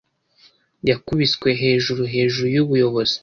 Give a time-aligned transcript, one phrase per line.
[0.89, 3.15] Yakubiswe hejuru hejuru yubuyobozi.